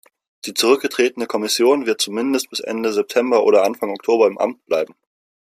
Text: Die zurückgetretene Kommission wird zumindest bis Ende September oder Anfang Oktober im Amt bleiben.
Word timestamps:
Die 0.45 0.55
zurückgetretene 0.55 1.27
Kommission 1.27 1.85
wird 1.85 2.01
zumindest 2.01 2.49
bis 2.49 2.59
Ende 2.59 2.91
September 2.91 3.43
oder 3.43 3.63
Anfang 3.65 3.91
Oktober 3.91 4.25
im 4.25 4.39
Amt 4.39 4.65
bleiben. 4.65 4.95